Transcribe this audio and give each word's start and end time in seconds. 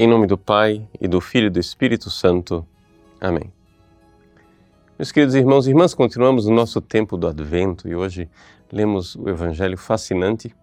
Em 0.00 0.06
nome 0.06 0.28
do 0.28 0.38
Pai 0.38 0.88
e 1.00 1.08
do 1.08 1.20
Filho 1.20 1.48
e 1.48 1.50
do 1.50 1.58
Espírito 1.58 2.08
Santo. 2.08 2.64
Amém. 3.20 3.52
Meus 4.96 5.10
queridos 5.10 5.34
irmãos 5.34 5.66
e 5.66 5.70
irmãs, 5.70 5.92
continuamos 5.92 6.46
o 6.46 6.52
nosso 6.52 6.80
tempo 6.80 7.16
do 7.16 7.26
Advento 7.26 7.88
e 7.88 7.96
hoje 7.96 8.30
lemos 8.70 9.16
o 9.16 9.28
Evangelho 9.28 9.76
fascinante 9.76 10.54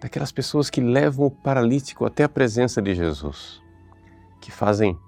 daquelas 0.00 0.32
pessoas 0.32 0.70
que 0.70 0.80
levam 0.80 1.26
o 1.26 1.30
paralítico 1.30 2.06
até 2.06 2.24
a 2.24 2.30
presença 2.30 2.80
de 2.80 2.94
Jesus, 2.94 3.60
que 4.40 4.50
fazem 4.50 4.98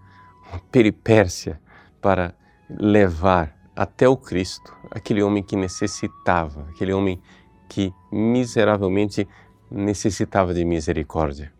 uma 0.50 0.60
peripécia 0.70 1.58
para 2.02 2.34
levar 2.68 3.56
até 3.74 4.06
o 4.06 4.14
Cristo 4.14 4.76
aquele 4.90 5.22
homem 5.22 5.42
que 5.42 5.56
necessitava, 5.56 6.66
aquele 6.68 6.92
homem 6.92 7.18
que 7.66 7.94
miseravelmente 8.12 9.26
necessitava 9.70 10.52
de 10.52 10.66
misericórdia. 10.66 11.50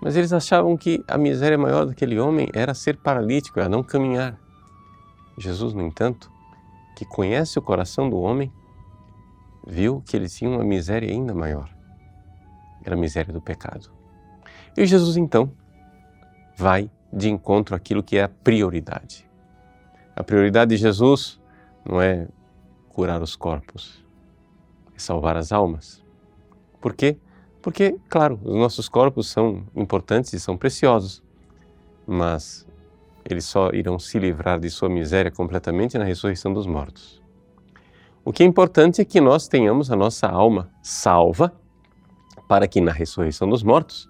Mas 0.00 0.16
eles 0.16 0.32
achavam 0.32 0.76
que 0.76 1.04
a 1.06 1.18
miséria 1.18 1.58
maior 1.58 1.84
daquele 1.84 2.18
homem 2.18 2.48
era 2.54 2.72
ser 2.72 2.96
paralítico, 2.96 3.60
era 3.60 3.68
não 3.68 3.82
caminhar. 3.82 4.38
Jesus, 5.36 5.74
no 5.74 5.82
entanto, 5.82 6.30
que 6.96 7.04
conhece 7.04 7.58
o 7.58 7.62
coração 7.62 8.08
do 8.08 8.18
homem, 8.18 8.50
viu 9.66 10.02
que 10.06 10.16
ele 10.16 10.28
tinha 10.28 10.50
uma 10.50 10.64
miséria 10.64 11.10
ainda 11.10 11.34
maior. 11.34 11.68
Era 12.84 12.94
a 12.94 12.98
miséria 12.98 13.32
do 13.32 13.40
pecado. 13.40 13.90
E 14.76 14.86
Jesus, 14.86 15.16
então, 15.16 15.52
vai 16.56 16.90
de 17.12 17.28
encontro 17.28 17.74
àquilo 17.74 18.02
que 18.02 18.16
é 18.16 18.22
a 18.22 18.28
prioridade. 18.28 19.28
A 20.16 20.22
prioridade 20.22 20.70
de 20.70 20.76
Jesus 20.76 21.40
não 21.84 22.00
é 22.00 22.28
curar 22.88 23.22
os 23.22 23.36
corpos, 23.36 24.04
é 24.94 24.98
salvar 24.98 25.36
as 25.36 25.52
almas. 25.52 26.04
Por 26.80 26.94
quê? 26.94 27.18
Porque, 27.62 27.96
claro, 28.08 28.40
os 28.42 28.54
nossos 28.56 28.88
corpos 28.88 29.28
são 29.28 29.64
importantes 29.74 30.32
e 30.32 30.40
são 30.40 30.56
preciosos, 30.56 31.22
mas 32.06 32.66
eles 33.24 33.44
só 33.44 33.70
irão 33.70 33.98
se 33.98 34.18
livrar 34.18 34.58
de 34.58 34.70
sua 34.70 34.88
miséria 34.88 35.30
completamente 35.30 35.98
na 35.98 36.04
ressurreição 36.04 36.52
dos 36.52 36.66
mortos. 36.66 37.20
O 38.24 38.32
que 38.32 38.42
é 38.42 38.46
importante 38.46 39.00
é 39.00 39.04
que 39.04 39.20
nós 39.20 39.48
tenhamos 39.48 39.90
a 39.90 39.96
nossa 39.96 40.26
alma 40.26 40.70
salva 40.82 41.52
para 42.48 42.66
que 42.66 42.80
na 42.80 42.92
ressurreição 42.92 43.48
dos 43.48 43.62
mortos 43.62 44.08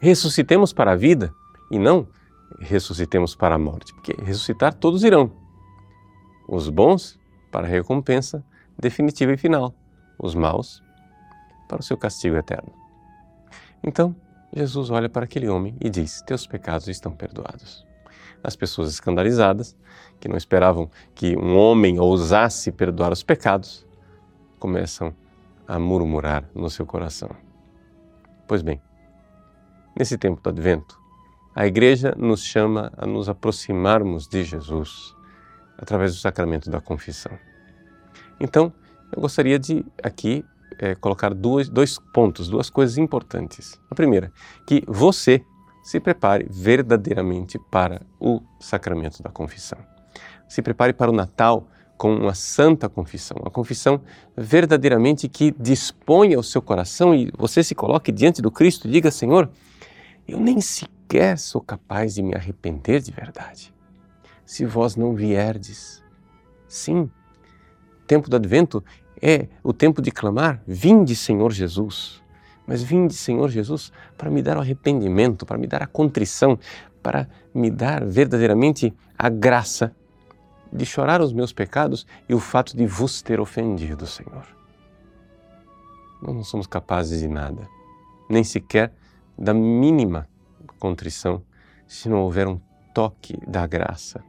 ressuscitemos 0.00 0.72
para 0.72 0.92
a 0.92 0.96
vida 0.96 1.32
e 1.70 1.78
não 1.78 2.06
ressuscitemos 2.60 3.34
para 3.34 3.54
a 3.54 3.58
morte, 3.58 3.92
porque 3.94 4.14
ressuscitar 4.22 4.74
todos 4.74 5.04
irão. 5.04 5.30
Os 6.48 6.68
bons 6.68 7.18
para 7.50 7.66
a 7.66 7.70
recompensa 7.70 8.44
definitiva 8.78 9.32
e 9.32 9.36
final, 9.36 9.74
os 10.18 10.34
maus 10.34 10.82
para 11.68 11.80
o 11.80 11.82
seu 11.82 11.96
castigo 11.96 12.36
eterno. 12.36 12.87
Então, 13.82 14.14
Jesus 14.54 14.90
olha 14.90 15.08
para 15.08 15.24
aquele 15.24 15.48
homem 15.48 15.76
e 15.80 15.90
diz: 15.90 16.22
Teus 16.22 16.46
pecados 16.46 16.88
estão 16.88 17.12
perdoados. 17.12 17.86
As 18.42 18.56
pessoas 18.56 18.90
escandalizadas, 18.90 19.76
que 20.20 20.28
não 20.28 20.36
esperavam 20.36 20.90
que 21.14 21.36
um 21.36 21.56
homem 21.56 21.98
ousasse 21.98 22.70
perdoar 22.70 23.12
os 23.12 23.22
pecados, 23.22 23.86
começam 24.58 25.14
a 25.66 25.78
murmurar 25.78 26.48
no 26.54 26.70
seu 26.70 26.86
coração. 26.86 27.30
Pois 28.46 28.62
bem, 28.62 28.80
nesse 29.96 30.16
tempo 30.16 30.40
do 30.40 30.48
advento, 30.48 30.98
a 31.54 31.66
igreja 31.66 32.14
nos 32.16 32.42
chama 32.42 32.92
a 32.96 33.06
nos 33.06 33.28
aproximarmos 33.28 34.26
de 34.26 34.44
Jesus 34.44 35.14
através 35.76 36.14
do 36.14 36.20
sacramento 36.20 36.70
da 36.70 36.80
confissão. 36.80 37.36
Então, 38.40 38.72
eu 39.12 39.20
gostaria 39.20 39.58
de 39.58 39.84
aqui 40.02 40.44
é, 40.78 40.94
colocar 40.94 41.34
dois, 41.34 41.68
dois 41.68 41.98
pontos, 42.12 42.48
duas 42.48 42.70
coisas 42.70 42.98
importantes. 42.98 43.78
A 43.90 43.94
primeira, 43.94 44.32
que 44.66 44.82
você 44.86 45.44
se 45.82 45.98
prepare 45.98 46.46
verdadeiramente 46.50 47.58
para 47.70 48.02
o 48.20 48.40
sacramento 48.60 49.22
da 49.22 49.30
confissão. 49.30 49.78
Se 50.48 50.62
prepare 50.62 50.92
para 50.92 51.10
o 51.10 51.14
Natal 51.14 51.66
com 51.96 52.14
uma 52.14 52.34
santa 52.34 52.88
confissão, 52.88 53.38
uma 53.40 53.50
confissão 53.50 54.00
verdadeiramente 54.36 55.28
que 55.28 55.50
disponha 55.58 56.38
o 56.38 56.42
seu 56.42 56.62
coração 56.62 57.14
e 57.14 57.30
você 57.36 57.64
se 57.64 57.74
coloque 57.74 58.12
diante 58.12 58.40
do 58.40 58.50
Cristo 58.50 58.86
e 58.86 58.90
diga: 58.90 59.10
Senhor, 59.10 59.50
eu 60.26 60.38
nem 60.38 60.60
sequer 60.60 61.38
sou 61.38 61.60
capaz 61.60 62.14
de 62.14 62.22
me 62.22 62.34
arrepender 62.34 63.00
de 63.00 63.10
verdade. 63.10 63.74
Se 64.44 64.64
vós 64.64 64.94
não 64.94 65.14
vierdes, 65.14 66.02
sim, 66.68 67.10
tempo 68.06 68.30
do 68.30 68.36
advento 68.36 68.82
é 69.22 69.48
o 69.62 69.72
tempo 69.72 70.00
de 70.00 70.10
clamar: 70.10 70.62
Vinde, 70.66 71.14
Senhor 71.14 71.52
Jesus. 71.52 72.22
Mas 72.66 72.82
vinde, 72.82 73.14
Senhor 73.14 73.48
Jesus, 73.48 73.90
para 74.16 74.30
me 74.30 74.42
dar 74.42 74.58
o 74.58 74.60
arrependimento, 74.60 75.46
para 75.46 75.56
me 75.56 75.66
dar 75.66 75.82
a 75.82 75.86
contrição, 75.86 76.58
para 77.02 77.26
me 77.54 77.70
dar 77.70 78.04
verdadeiramente 78.04 78.94
a 79.18 79.30
graça 79.30 79.94
de 80.70 80.84
chorar 80.84 81.22
os 81.22 81.32
meus 81.32 81.50
pecados 81.50 82.06
e 82.28 82.34
o 82.34 82.38
fato 82.38 82.76
de 82.76 82.86
vos 82.86 83.22
ter 83.22 83.40
ofendido, 83.40 84.06
Senhor. 84.06 84.46
Nós 86.20 86.34
não 86.34 86.44
somos 86.44 86.66
capazes 86.66 87.20
de 87.20 87.28
nada, 87.28 87.66
nem 88.28 88.44
sequer 88.44 88.92
da 89.38 89.54
mínima 89.54 90.28
contrição, 90.78 91.42
se 91.86 92.06
não 92.06 92.18
houver 92.18 92.46
um 92.46 92.60
toque 92.92 93.38
da 93.46 93.66
graça, 93.66 94.22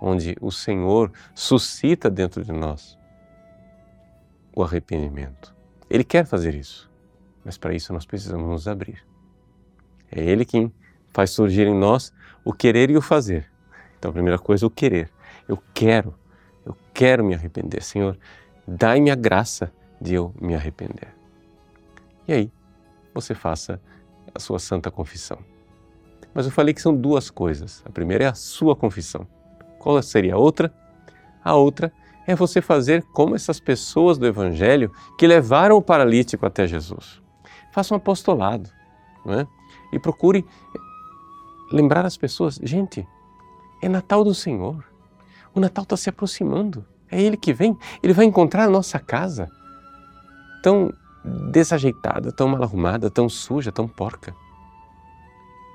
onde 0.00 0.34
o 0.40 0.50
Senhor 0.50 1.12
suscita 1.32 2.10
dentro 2.10 2.44
de 2.44 2.50
nós 2.50 2.98
o 4.56 4.64
arrependimento. 4.64 5.54
Ele 5.88 6.02
quer 6.02 6.24
fazer 6.24 6.54
isso, 6.54 6.90
mas 7.44 7.58
para 7.58 7.74
isso 7.74 7.92
nós 7.92 8.06
precisamos 8.06 8.48
nos 8.48 8.66
abrir. 8.66 9.06
É 10.10 10.20
Ele 10.20 10.46
quem 10.46 10.72
faz 11.12 11.30
surgir 11.30 11.66
em 11.66 11.74
nós 11.74 12.12
o 12.42 12.52
querer 12.52 12.90
e 12.90 12.96
o 12.96 13.02
fazer. 13.02 13.50
Então, 13.98 14.10
a 14.10 14.14
primeira 14.14 14.38
coisa, 14.38 14.66
o 14.66 14.70
querer. 14.70 15.10
Eu 15.46 15.62
quero, 15.74 16.14
eu 16.64 16.74
quero 16.94 17.22
me 17.22 17.34
arrepender. 17.34 17.82
Senhor, 17.82 18.18
dai-me 18.66 19.10
a 19.10 19.14
graça 19.14 19.70
de 20.00 20.14
eu 20.14 20.34
me 20.40 20.54
arrepender. 20.54 21.14
E 22.26 22.32
aí, 22.32 22.52
você 23.14 23.34
faça 23.34 23.80
a 24.34 24.38
sua 24.38 24.58
santa 24.58 24.90
confissão. 24.90 25.38
Mas 26.32 26.46
eu 26.46 26.52
falei 26.52 26.74
que 26.74 26.82
são 26.82 26.94
duas 26.94 27.30
coisas. 27.30 27.82
A 27.84 27.90
primeira 27.90 28.24
é 28.24 28.26
a 28.26 28.34
sua 28.34 28.74
confissão. 28.74 29.26
Qual 29.78 30.00
seria 30.02 30.34
a 30.34 30.38
outra? 30.38 30.72
A 31.42 31.54
outra 31.54 31.86
é 31.88 32.05
você 32.34 32.60
fazer 32.60 33.04
como 33.12 33.36
essas 33.36 33.60
pessoas 33.60 34.18
do 34.18 34.26
Evangelho 34.26 34.90
que 35.16 35.26
levaram 35.26 35.76
o 35.76 35.82
paralítico 35.82 36.44
até 36.44 36.66
Jesus. 36.66 37.22
Faça 37.72 37.94
um 37.94 37.96
apostolado 37.96 38.68
não 39.24 39.40
é? 39.40 39.46
e 39.92 39.98
procure 39.98 40.44
lembrar 41.70 42.04
as 42.04 42.16
pessoas: 42.16 42.58
gente, 42.62 43.06
é 43.80 43.88
Natal 43.88 44.24
do 44.24 44.34
Senhor. 44.34 44.84
O 45.54 45.60
Natal 45.60 45.84
está 45.84 45.96
se 45.96 46.08
aproximando. 46.08 46.84
É 47.10 47.20
Ele 47.20 47.36
que 47.36 47.52
vem. 47.52 47.78
Ele 48.02 48.12
vai 48.12 48.24
encontrar 48.24 48.64
a 48.64 48.70
nossa 48.70 48.98
casa 48.98 49.48
tão 50.62 50.92
desajeitada, 51.50 52.32
tão 52.32 52.48
mal 52.48 52.62
arrumada, 52.62 53.10
tão 53.10 53.28
suja, 53.28 53.70
tão 53.70 53.86
porca. 53.86 54.34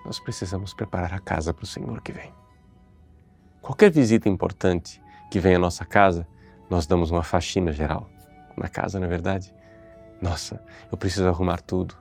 Nós 0.05 0.19
precisamos 0.19 0.73
preparar 0.73 1.13
a 1.13 1.19
casa 1.19 1.53
para 1.53 1.63
o 1.63 1.67
Senhor 1.67 2.01
que 2.01 2.11
vem. 2.11 2.33
Qualquer 3.61 3.91
visita 3.91 4.27
importante 4.27 5.01
que 5.29 5.39
vem 5.39 5.55
à 5.55 5.59
nossa 5.59 5.85
casa, 5.85 6.27
nós 6.71 6.87
damos 6.87 7.11
uma 7.11 7.21
faxina 7.21 7.73
geral 7.73 8.09
na 8.55 8.69
casa, 8.69 8.97
não 8.97 9.05
é 9.05 9.09
verdade? 9.09 9.53
Nossa, 10.21 10.63
eu 10.89 10.97
preciso 10.97 11.27
arrumar 11.27 11.59
tudo 11.59 11.93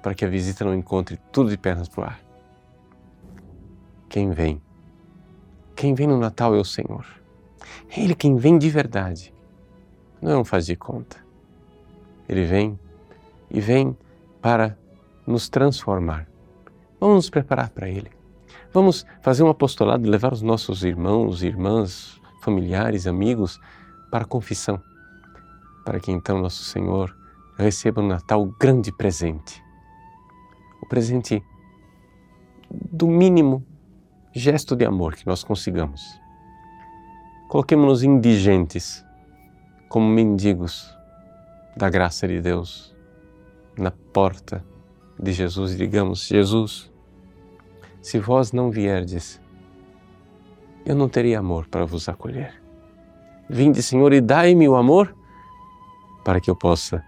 para 0.00 0.14
que 0.14 0.24
a 0.24 0.28
visita 0.28 0.64
não 0.64 0.72
encontre 0.72 1.16
tudo 1.32 1.50
de 1.50 1.58
pernas 1.58 1.88
para 1.88 2.00
o 2.00 2.04
ar. 2.04 2.20
Quem 4.08 4.30
vem? 4.30 4.62
Quem 5.74 5.92
vem 5.92 6.06
no 6.06 6.18
Natal 6.18 6.54
é 6.54 6.58
o 6.60 6.64
Senhor. 6.64 7.04
É 7.90 8.00
Ele 8.00 8.14
quem 8.14 8.36
vem 8.36 8.56
de 8.58 8.70
verdade. 8.70 9.34
Não 10.20 10.30
é 10.30 10.38
um 10.38 10.44
faz 10.44 10.66
de 10.66 10.76
conta. 10.76 11.16
Ele 12.28 12.44
vem 12.44 12.78
e 13.50 13.60
vem 13.60 13.96
para 14.40 14.78
nos 15.26 15.48
transformar. 15.48 16.28
Vamos 17.00 17.16
nos 17.16 17.30
preparar 17.30 17.70
para 17.70 17.88
Ele. 17.88 18.12
Vamos 18.72 19.04
fazer 19.20 19.42
um 19.42 19.48
apostolado, 19.48 20.08
levar 20.08 20.32
os 20.32 20.42
nossos 20.42 20.84
irmãos, 20.84 21.42
irmãs, 21.42 22.20
familiares, 22.40 23.08
amigos 23.08 23.58
para 24.12 24.24
a 24.24 24.28
confissão, 24.28 24.78
para 25.86 25.98
que 25.98 26.12
então 26.12 26.38
nosso 26.38 26.64
Senhor 26.64 27.16
receba 27.56 28.02
no 28.02 28.08
Natal 28.08 28.42
o 28.42 28.54
grande 28.60 28.92
presente. 28.92 29.64
O 30.82 30.86
presente 30.86 31.42
do 32.70 33.08
mínimo 33.08 33.66
gesto 34.34 34.76
de 34.76 34.84
amor 34.84 35.14
que 35.16 35.26
nós 35.26 35.42
consigamos. 35.42 36.20
Coloquemos-nos 37.48 38.02
indigentes, 38.02 39.02
como 39.88 40.06
mendigos 40.06 40.94
da 41.74 41.88
graça 41.88 42.28
de 42.28 42.38
Deus, 42.38 42.94
na 43.78 43.90
porta 43.90 44.62
de 45.18 45.32
Jesus 45.32 45.72
e 45.72 45.78
digamos: 45.78 46.26
Jesus, 46.26 46.92
se 48.02 48.18
vós 48.18 48.52
não 48.52 48.70
vierdes, 48.70 49.40
eu 50.84 50.94
não 50.94 51.08
teria 51.08 51.38
amor 51.38 51.66
para 51.66 51.86
vos 51.86 52.10
acolher. 52.10 52.61
Vinde, 53.52 53.82
Senhor, 53.82 54.14
e 54.14 54.20
dai-me 54.20 54.66
o 54.66 54.74
amor 54.74 55.14
para 56.24 56.40
que 56.40 56.50
eu 56.50 56.56
possa 56.56 57.04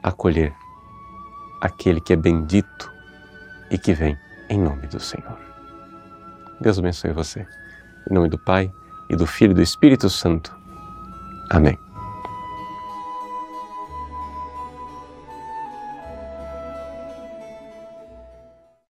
acolher 0.00 0.54
aquele 1.60 2.00
que 2.00 2.12
é 2.12 2.16
bendito 2.16 2.88
e 3.68 3.76
que 3.76 3.92
vem 3.92 4.16
em 4.48 4.60
nome 4.60 4.86
do 4.86 5.00
Senhor. 5.00 5.36
Deus 6.60 6.78
abençoe 6.78 7.12
você. 7.12 7.44
Em 8.08 8.14
nome 8.14 8.28
do 8.28 8.38
Pai, 8.38 8.70
e 9.10 9.16
do 9.16 9.26
Filho 9.26 9.50
e 9.50 9.54
do 9.54 9.62
Espírito 9.62 10.08
Santo. 10.08 10.56
Amém. 11.50 11.85